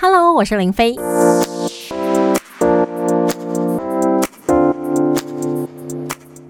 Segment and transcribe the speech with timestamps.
[0.00, 0.94] Hello，我是林飞。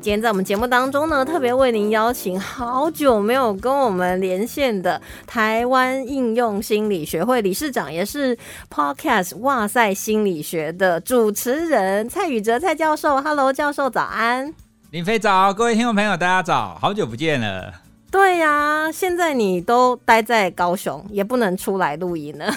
[0.03, 8.37] 今天在我们节目当中呢，特别为您邀请好久没有跟我们连线的台湾应用心理学会理事长，也是
[8.71, 13.19] Podcast 哇塞心理学的主持人蔡宇哲蔡教授。
[13.23, 14.53] Hello，教授早安。
[14.91, 17.73] 林飞早，各位听众朋友大家早，好久不见了。
[18.11, 22.51] 对呀，现在你都待在高雄，也不能出来录音了。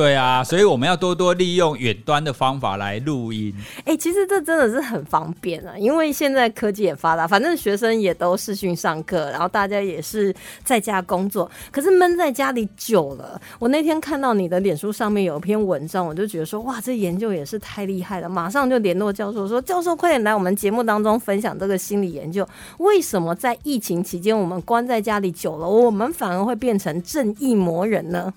[0.00, 3.54] 对啊，所以我们要多多利用远端的方法来录音。
[3.84, 11.50] 哎，其实这真的是很方便啊，因为现在科技也发达，反正学生也都视讯上课，然后大家也是在家工作。
[11.70, 28.32] 可是闷在家里久了，我那天看到你的脸书上面有一篇文章，我就觉得说，哇，这研究也是太厉害了，马上就联络教授说，教授快点来我们节目当中分享这个心理研究，为什么在疫情期间我们关在家里久了，我们反而会变成正义魔人呢？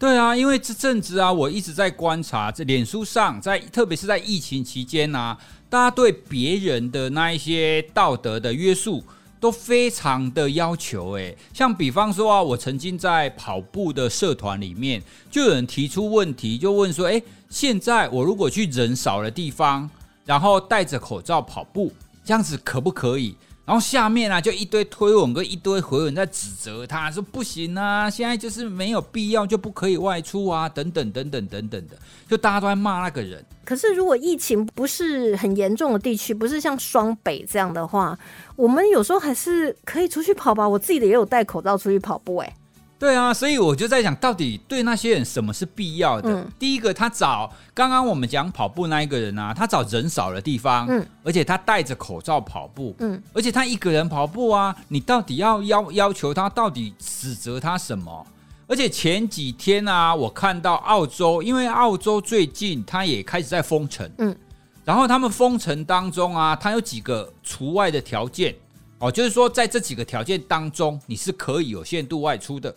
[0.00, 5.36] 对啊，因为这阵子啊，我一直在观察，这脸书上，在特别是在疫情期间啊，
[5.68, 9.04] 大家对别人的那一些道德的约束
[9.38, 11.18] 都非常的要求。
[11.18, 19.90] 哎，像比方说啊，我曾经在跑步的社团里面，就有人提出问题，就问说：哎，现在我如果去人少的地方，
[20.24, 21.92] 然后戴着口罩跑步，
[22.24, 23.36] 这样子可不可以？
[23.66, 31.96] 然后下面啊，就一堆推文跟一堆回文在指责他，说不行啊，现在就是没有必要就不可以外出啊，等等等等等等的，
[32.28, 33.44] 就大家都在骂那个人。
[33.64, 38.18] 可是如果疫情不是很严重的地区，不是像双北这样的话，
[38.56, 40.68] 我们有时候还是可以出去跑吧。
[40.68, 42.56] 我自己的也有戴口罩出去跑步，哎。
[43.00, 46.46] 对啊，所以我就在想到底对那些人什么是必要的？
[46.58, 58.26] 第一个，他找刚刚我们讲跑步那一个人啊，他找人少的地方，嗯，而且他戴着口罩跑步，嗯，而且他一个人跑步啊，你到底要要要求他，到底指责他什么？
[58.66, 64.36] 而且前几天啊，我看到澳洲，因为澳洲最近他也开始在封城，嗯，
[64.84, 68.54] 然后他们封城当中啊，他有几个除外的条件，
[68.98, 72.72] 哦，就是说在这几个条件当中，你是可以有限度外出的。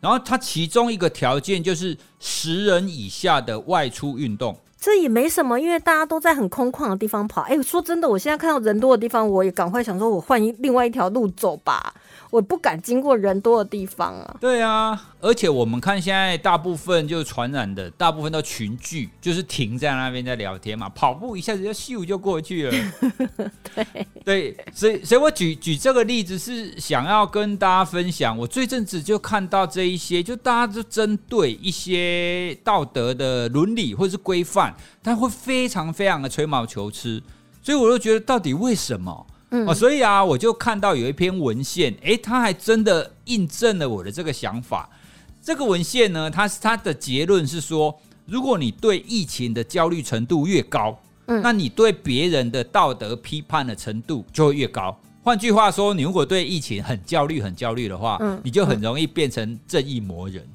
[0.00, 7.42] 然后它其中一个条件就是十人以下的外出运动，这也没什么，因为大家都在很空旷的地方跑。
[7.42, 11.94] 哎，说真的，我现在看到人多的地方，我也赶快想说，我换一另外一条路走吧。
[12.30, 14.36] 我不敢经过人多的地方啊。
[14.40, 22.72] 对啊，而且我们看现在大部分就是传染的，大部分都群聚，就是停在那边在聊天嘛，跑步一下子就咻就过去了。
[23.74, 37.22] 对对，所以所以我举举这个例子是想要跟大家分享，我最阵子就看到这一些，就大家就针对一些道德的伦理或者是规范，他会非常非常的吹毛求疵，
[37.62, 39.26] 所以我就觉得到底为什么？
[39.50, 44.88] 哦，所以啊，我就看到有一篇文献，诶，他还真的印证了我的这个想法。
[45.42, 54.94] 这个文献呢，它它的结论是说，如果你对疫情的焦虑程度越高，嗯，那你对别人的道德批判的程度就会越高。
[55.22, 60.46] 换句话说，你如果对疫情很焦虑、很焦虑的话，嗯，你就很容易变成正义魔人。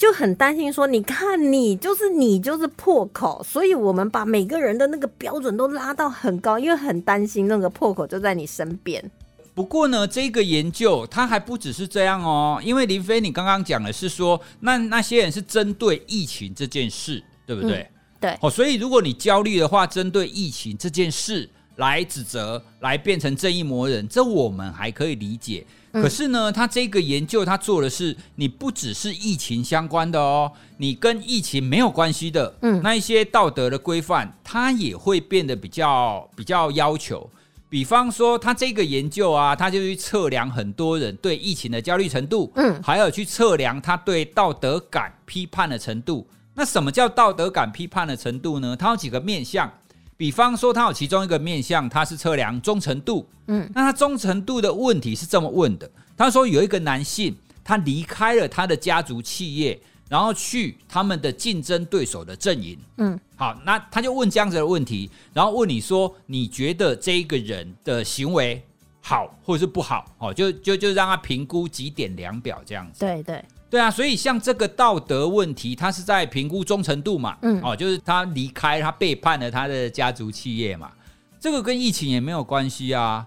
[0.00, 9.10] 就很担心说，你看你就是你就是破口，所以我们把每个人的那个标准都拉到很高，因为很担心那个破口就在你身边。
[9.52, 17.86] 不过呢，这个研究它还不只是这样哦，因为林飞，你刚刚讲的是说，那那些人是针对疫情这件事，对不对？
[18.18, 18.38] 对。
[18.40, 21.46] 哦，所以如果你焦虑的话，针对疫情这件事
[21.76, 25.66] 来指责，来变成正义魔人，这我们还可以理解。
[25.92, 37.28] 可是呢，他这个研究他做的是，你不只是疫情相关的哦，你跟疫情没有关系的，嗯，那一些道德的规范，它也会变得比较比较要求。
[37.68, 46.26] 比方说，他这个研究啊，他就去测量很多人对疫情的焦虑程度，嗯，还有去测量他对道德感批判的程度。
[46.54, 48.76] 那什么叫道德感批判的程度呢？
[48.76, 49.72] 它有几个面向。
[50.20, 53.26] 比方说，他有其中一个面向，他是测量忠诚度。
[53.46, 62.78] 嗯，那他忠诚度的问题是这么问的：他说有一个男性，他离开了他的家族企业，然后去他们的竞争对手的阵营。
[62.98, 68.62] 嗯，好，那他就问这样子的问题，然后问你说，你觉得这一个人的行为
[69.00, 70.04] 好或者是不好？
[70.18, 73.00] 哦，就就就让他评估几点量表这样子。
[73.00, 73.42] 对对。
[73.70, 80.90] 对啊，所以像这个道德问题，他是在评估忠诚度嘛，嗯，哦，就是他离开，他背叛了他的家族企业嘛，
[81.38, 83.24] 这个跟疫情也没有关系啊。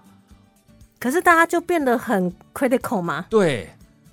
[0.98, 3.24] 可是大家就变得很 critical 嘛？
[3.30, 3.70] 对，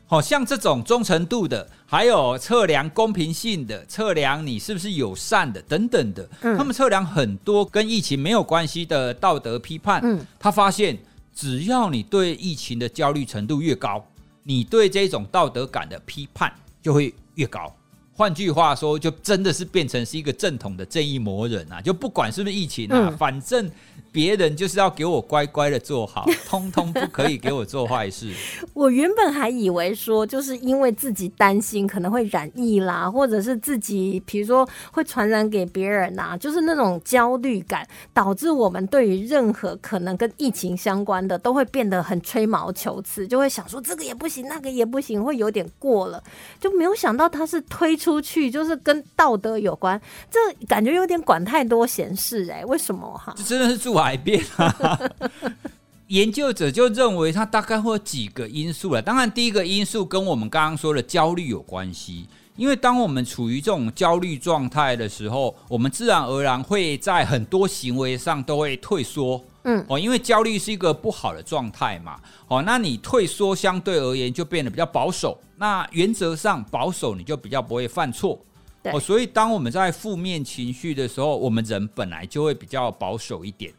[0.08, 10.98] 好像这种忠诚度的，还有测量公平性的，测量你是不是友善的等等的，他们测量很多跟疫情没有关系的道德批判，嗯，他发现
[11.36, 14.06] 只要你对疫情的焦虑程度越高。
[14.44, 16.52] 你对这种道德感的批判
[16.82, 17.76] 就会越高
[18.14, 21.82] 换句话说，就真的是变成是一个正统的正义魔人啊！
[21.82, 23.70] 就不管是不是疫情啊，嗯反正
[24.12, 28.32] 别人就是要给我乖乖的做好， 通通不可以给我做坏事。
[28.74, 46.22] 我原本还以为说，就是因为自己担心可能会染疫啦，或者是自己比如说会传染给别人呐、就是那种焦虑感，导致我们对于任何可能跟疫情相关的都会变得很吹毛求疵，就会想说这个也不行，那个也不行，会有点过了，
[46.60, 50.00] 就没有想到他是推出去，就是跟道德有关，
[50.30, 53.34] 这感觉有点管太多闲事哎、为什么哈？
[53.38, 55.00] 这真的是住海边啊！
[56.08, 59.02] 研究者就认为，它大概会有几个因素了。
[59.02, 62.28] 当然，第一个因素跟我们刚刚说的焦虑有关系，
[62.58, 69.42] 因为当我们处于这种焦虑状态的时候，我们自然而然会在很多行为上都会退缩。
[69.64, 72.20] 嗯，哦，因为焦虑是一个不好的状态嘛。
[72.50, 75.40] 哦，那你退缩相对而言就变得比较保守。
[75.56, 78.38] 那原则上保守，你就比较不会犯错。
[78.84, 83.72] 对哦，所以当我们在负面情绪的时候，我们人本来就会比较保守一点。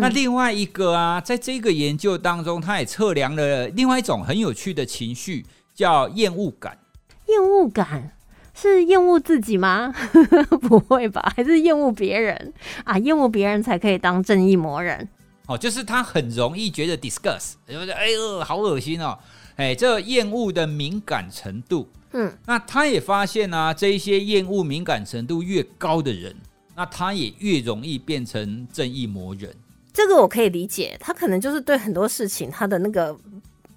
[0.00, 6.78] 那另外一个啊，在这个研究当中，他也测量了另外一种很有趣的情绪，叫厌恶感。
[7.26, 8.16] 厌恶感
[8.54, 9.92] 是厌恶自己吗？
[10.62, 11.32] 不会吧？
[11.36, 12.52] 还是厌恶别人
[12.84, 12.98] 啊？
[12.98, 15.08] 厌恶别人才可以当正义魔人。
[15.46, 19.18] 哦，就是他很容易觉得 disgust，就是哎呦，好恶心哦，
[19.56, 21.88] 哎，这厌恶的敏感程度。
[22.12, 26.34] 嗯，那他也发现啊，这一些厌恶敏感程度越高的人，
[26.74, 29.54] 那他也越容易变成正义魔人。
[29.98, 33.12] 这个我可以理解，他可能就是对很多事情他的那个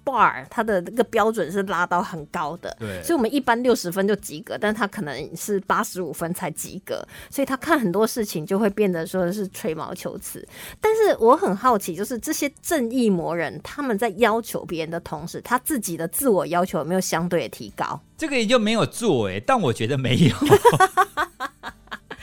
[0.04, 2.76] bar，他的那个标准是拉到很高的。
[2.78, 10.46] 对所以我们一般六十分就及格，但是他可能是八十五分才及格，所以他看很多事情就会变得说是吹毛求疵。
[10.80, 18.00] 但是我很好奇，就是这些正义魔人他们在要求别人的同时，他自己的自我要求有没有相对的提高？
[18.16, 20.36] 这个也就没有做哎，但我觉得没有。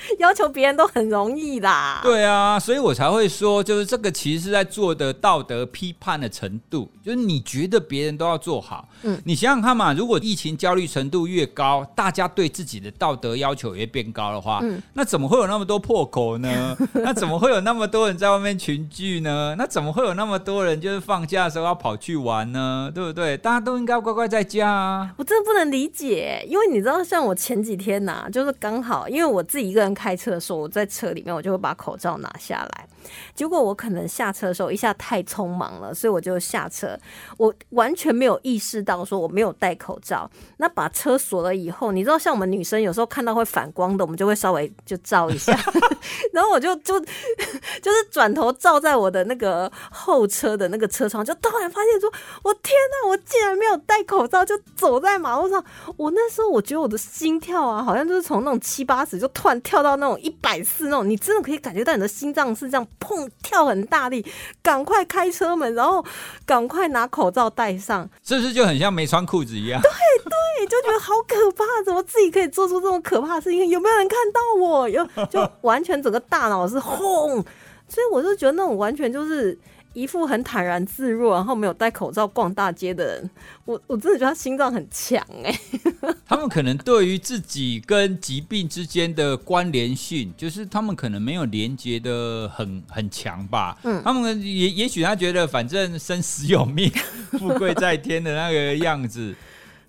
[0.19, 1.99] 要求别人都很容易啦。
[2.03, 16.75] 对啊，所以我才会说，就是这个其实是在做的道德批判的程度，就是你觉得别人都要做好，嗯，你想想看嘛，如果疫情焦虑程度越高，大家对自己的道德要求也变高的话，嗯，那怎么会有那么多破口呢？
[16.93, 19.55] 那怎么会有那么多人在外面群聚呢？
[19.57, 22.91] 那怎么会有那么多人就是放假的时候要跑去玩呢？
[22.93, 23.37] 对不对？
[23.37, 25.13] 大家都应该乖乖在家啊。
[25.17, 32.88] 我真的不能理解，因为你知道，像我前几天呐、就是刚好，因为我自己一个人开开车的时候，我在车里面，我就会把口罩拿下来。
[33.35, 36.97] 结果我可能下车的时候一下太匆忙了，所以我就下车，
[37.37, 40.29] 我完全没有意识到说我没有戴口罩。
[40.57, 45.57] 那把车锁了以后，你知道，像我们女生有时候看到会反光的，我们就会稍微就照一下，
[46.33, 52.11] 然后我就就就是转头照在我的那个后车的那个车窗，就突然发现说，
[52.43, 55.63] 我天哪，我竟然没有戴口罩就走在马路上。
[55.97, 64.25] 我那时候我觉得我的心跳啊，好像就是从那种七八十就突然跳到那种一百四那种，你真的可以感觉到你的心脏是这样砰跳很大力，
[64.61, 66.03] 赶快开车门，然后
[66.45, 68.09] 赶快拿口罩戴上。
[68.23, 69.81] 是不是就很像没穿裤子一样？
[69.81, 73.67] 对对就觉得好可怕，怎么自己可以做出这种可怕的事情？
[73.67, 74.87] 有没有人看到我？
[74.89, 77.43] 有，就完全整个大脑是轰，
[77.87, 79.57] 所以我就觉得那种完全就是
[79.99, 83.29] 一副很坦然自若，然后没有戴口罩逛大街的人，
[83.65, 85.59] 我我真的觉得他心脏很强哎、
[86.25, 93.77] 他们可能对于自己跟疾病之间的关联性，就是他们可能没有连接的很很强吧。
[93.83, 96.91] 嗯他们也也许他觉得反正生死有命，
[97.37, 99.35] 富贵在天的那个样子。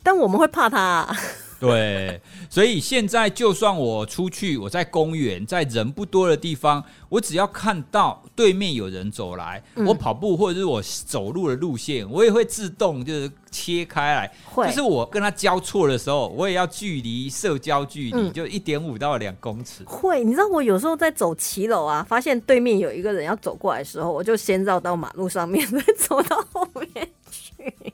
[0.02, 1.16] 但我们会怕他、啊，
[1.68, 14.32] 对，所以现在就算我出去，我在公园，在人不多的地方，我只要看到对面有人走来，嗯我跑步或者是我走路的路线，我也会自动就是切开来。
[14.44, 19.84] 会就是我跟他交错的时候，我也要距离社交距离，嗯就一点五到两公尺。
[19.84, 20.24] 会。
[20.24, 27.89] 你知道我有时候在走骑楼啊，发现对面有一个人要走过来的时候，我就先绕到马路上面，再走到后面去。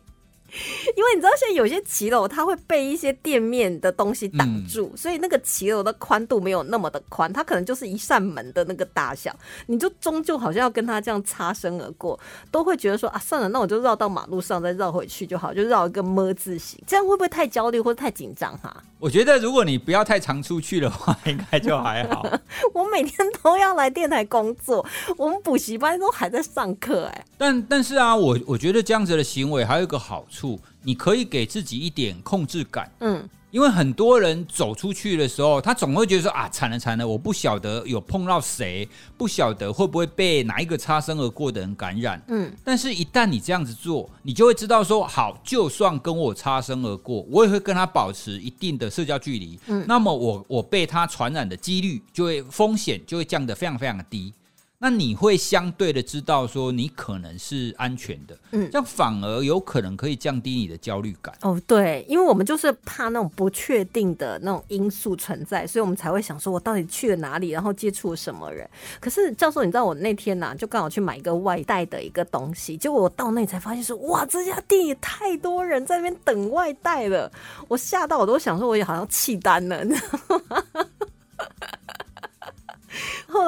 [0.97, 9.35] 因为你知道，现在有些骑楼它会被一些店面的东西挡住，所以那个骑楼的宽度没有那么的宽，它可能就是一扇门的那个大小，
[9.67, 12.19] 你就终究好像要跟它这样擦身而过，
[12.51, 18.83] 都会觉得说啊，算了，那我就绕到马路上再绕回去就好，就绕一个么字形，这样会不会太焦虑或者太紧张哈？
[18.99, 22.27] 我觉得如果你不要太常出去的话， 应该就还好。
[22.73, 24.85] 我每天都要来电台工作，
[25.19, 32.91] 我们补习班都还在上课、哎，但但是啊，我我觉得这样子的行为还有一个好处，你可以给自己一点控制感。
[33.01, 38.87] 嗯，因为很多人走出去的时候，他总会觉得说啊，惨了惨了，我不晓得有碰到谁，
[39.17, 42.23] 不晓得会不会被哪一个擦身而过的人感染。
[42.29, 49.59] 嗯，但是，一旦你这样子做，你就会知道说，好，就算跟我擦身而过，我也会跟他保持一定的社交距离。
[49.69, 54.35] 嗯，那么我我被他传染的几率就会风险就会降得非常非常的低。
[54.79, 61.35] 那你会相对的知道说你可能是安全的，嗯，这样反而有可能可以降低你的焦虑感。
[61.41, 68.69] 哦，对，因为我们就是怕那种不确定的那种因素存在，所以我们才会想说，我到底去了哪里，然后接触了什么人。
[69.01, 77.33] 可是教授，你知道我那天呐，就刚好去买一个外带的一个东西，结果我到那才发现说，哇，这家店也太多人在那边等外带了，
[77.69, 80.86] 我吓到我都想说，我也好像弃单了，你知道吗？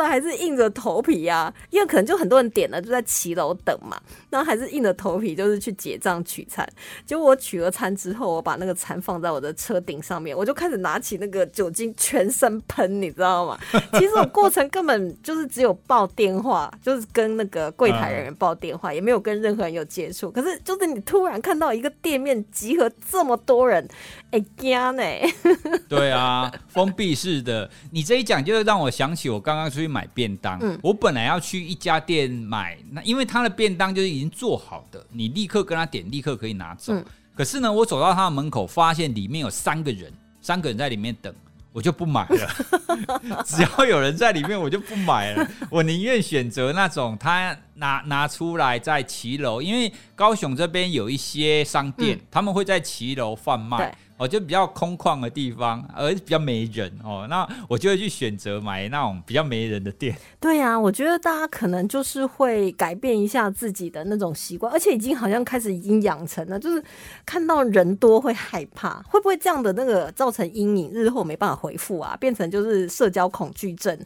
[0.08, 4.00] 还是硬着头皮呀，因为可能就很多人点了，就在骑楼等嘛。
[4.30, 6.68] 然后还是硬着头皮，就是去结账取餐。
[7.06, 13.58] 结果我取了餐之后，我把那个餐放在我的车顶上面，我就开始拿起那个酒精全身喷，你知道吗？
[13.98, 20.30] 其实我过程根本就是只有报电话，就是跟那个柜台人员报电话，也没有跟任何人有接触。
[20.30, 23.86] 可是就是你突然看到一个店面集合这么多人，
[24.30, 25.02] 哎呀呢？
[25.88, 27.70] 对啊，封闭式的。
[27.90, 30.58] 你这一讲，就让我想起我刚刚出去买便当。
[30.60, 34.08] 嗯，我本来要去一家店买，那因为他的便当就是。
[34.08, 36.94] 已经做好的，你立刻跟他点，立刻可以拿走。
[37.36, 41.32] 可是呢，我走到他的门口，发现里面有三个人，三个人在里面等，
[41.74, 43.44] 我就不买了。
[43.44, 45.46] 只要有人在里面，我就不买了。
[45.70, 53.94] 我宁愿选择那种他拿拿出来在骑楼，因为高雄这边有一些商店，他们会在骑楼贩卖。
[54.18, 60.16] 哦，就比较空旷的地方，而比较没人哦，那我就会去选择买那种比较没人的店。
[60.40, 66.82] 对呀，我觉得大家可能就是会改变一下自己的那种习惯，而且已经好像开始已经养成了，就是
[67.24, 73.96] 看到人多会害怕，会不会这样的那个造成阴影，日后没办法回复啊，变成就是社交恐惧症？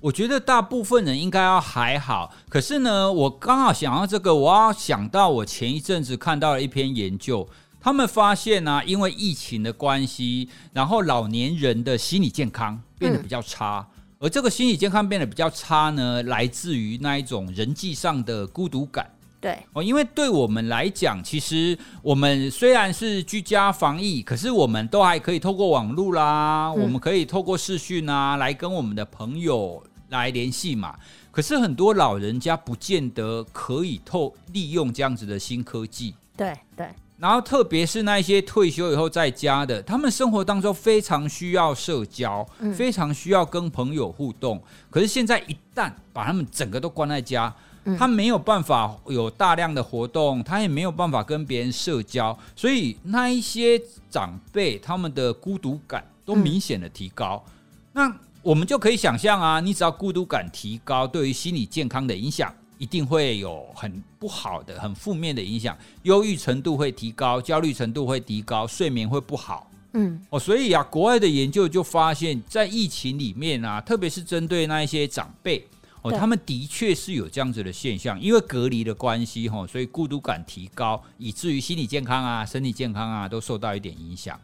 [0.00, 7.46] 我觉得大部分人应该要还好，可是呢，我刚好想到这个，我要想到我前一阵子看到了一篇研究。
[7.80, 13.86] 他们发现呢，因为疫情的关系，然后老年人的心理健康变得比较差，
[14.18, 19.10] 而这个心理健康变得比较差呢，来自于那一种人际上的孤独感。
[19.40, 30.94] 对哦，因为对我们来讲，其实我们虽然是居家防疫，可是我们都还可以透过网络啦，我们可以透过视讯啊，来跟我们的朋友来联系嘛。
[31.30, 36.14] 可是很多老人家不见得可以透利用这样子的新科技。
[36.36, 36.86] 对对。
[37.20, 44.58] 然后，特别是那些退休以后在家的，他们生活当中非常需要社交，非常需要跟朋友互动。
[44.88, 47.54] 可是现在一旦把他们整个都关在家，
[47.98, 57.44] 他没有办法有大量的活动，他也没有办法跟别人社交，所以那一些长辈他们的孤独感都明显的提高。
[57.92, 58.10] 那
[58.40, 62.50] 我们就可以想象啊，你只要孤独感提高，对于心理健康的影响。
[62.80, 69.70] 一定会有很不好的、很负面的影响，忧郁程度会提高，焦虑程度会提高，睡眠会不好。
[69.92, 75.62] 嗯，哦，所以啊，国外的研究就发现，在疫情里面啊，特别是针对那一些长辈，
[76.00, 84.40] 哦，他们的确是有这样子的现象，因为隔离的关系，哈，所以孤独感提高，以至于心理健康啊、身体健康啊，都受到一点影响。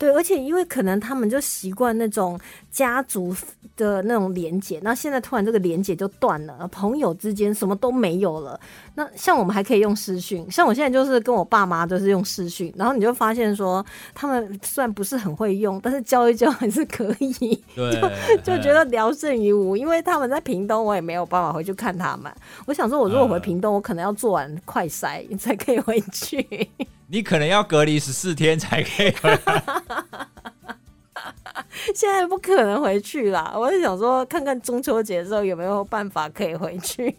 [0.00, 2.40] 对，而且因为可能他们就习惯那种
[2.70, 3.36] 家族
[3.76, 8.58] 的那种连结，那现在突然这个连结就断了，朋友之间什么都没有了。
[8.94, 17.62] 那像我们还可以用视讯，像我现在就是跟我爸妈都是用视讯，然后你就发现说，他们虽然不是很会用，但是教一教还是可以。
[17.74, 18.00] 对，
[18.42, 22.32] 就觉得聊胜于无，因为他们在屏东，我也没有办法回去看他们。
[22.64, 26.70] 我想说，我如果回屏东，我可能要做完快筛 才可以回去。
[27.12, 29.62] 你可能要隔离十四天才可以回来，
[31.94, 33.54] 现在不可能回去啦。
[33.56, 37.14] 我是想说，看看中秋节的时候有没有办法可以回去。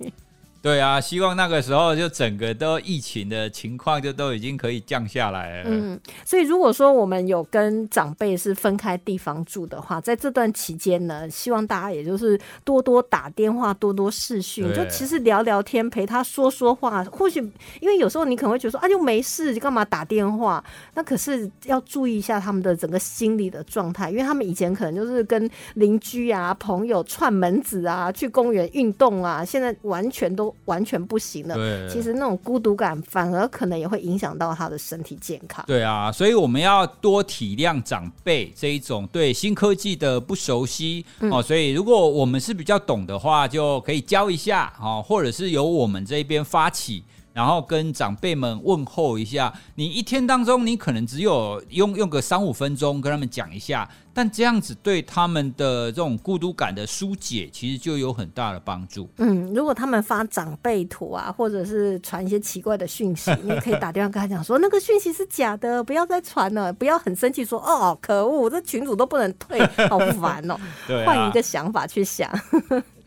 [0.61, 5.69] 对啊，希望那个时候就整个都疫情的情况就都已经可以降下来了。
[5.71, 17.03] 嗯，所以如果说我们有跟长辈是分开地方住的话，在这段期间呢，希望大家也就是多多打电话，多多视讯，就其实聊聊天，陪他说说话。
[17.05, 17.39] 或许
[17.79, 20.63] 因为有时候你可能会觉得说啊，就没事，干嘛打电话？
[20.93, 30.50] 那可是要注意一下他们的整个心理的状态，因为他们以前可能就是跟邻居啊、朋友串门子啊，去公园运动啊，现在完全都。
[30.65, 31.55] 完全不行了。
[31.89, 35.63] 其实那种孤独感反而可能也会影响到他的身体健康。
[35.67, 41.41] 对啊，所以我们要多体谅长辈这一种对新科技的不熟悉哦。
[41.41, 47.03] 所以如果我们是比较懂的话，就可以教一下哦，或者是由我们这边发起
[47.33, 49.53] 然后跟长辈们问候一下。
[49.75, 59.09] 你一天当中，你可能只有用用个三五分钟跟他们讲一下，但这样子对他们的这种孤独感的疏解，其实就有很大的帮助。
[59.17, 69.59] 嗯，如果他们发长辈图啊，或者是传一些奇怪的讯息，你也可以打电话跟他讲说，那个讯息是假的，不要再传了，不要很生气说，哦，可恶，这群主都不能退，
[69.89, 70.57] 好烦哦。
[70.87, 72.29] 对、换一个想法去想。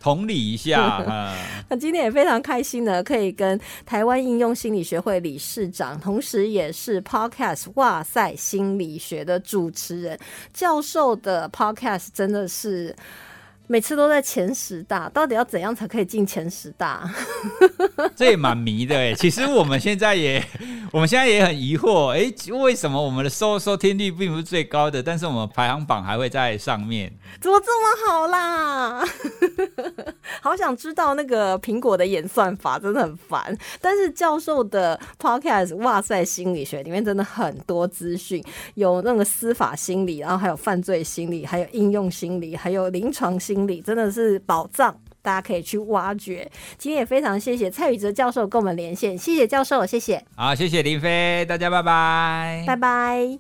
[0.05, 1.03] 同理一下，
[1.67, 10.19] 那今天也非常开心呢，可以跟台湾应用心理学会理事长，同时也是 Podcast 哇塞心理学的主持人
[10.53, 12.95] 教授的 Podcast，真的是。
[13.67, 17.11] 每次都在前十大，到底要怎样才可以进前十大？
[18.15, 19.15] 这也蛮迷的哎。
[19.15, 20.45] 其实我们现在也，
[20.93, 27.11] 我们现在也很疑惑，哎，为什么我们的收收听率并不是最高的，但是我们排行榜还会在上面？
[27.41, 29.03] 怎么这么好啦？
[30.43, 33.57] 好想知道那个苹果的演算法，真的很烦。
[33.81, 38.45] 但是教授的 Podcast，哇塞，心理学里面真的很多资讯，
[38.75, 43.54] 有那个司法心理，然后还有犯罪心理，还有应用心理，还有临床心。
[43.55, 46.51] 心理真的是宝藏，大家可以去挖掘。
[46.77, 50.23] 今天也非常谢谢蔡宇哲教授跟我们连线，谢谢教授，谢谢。
[50.35, 53.39] 好，谢谢林飞，大家拜拜，拜拜。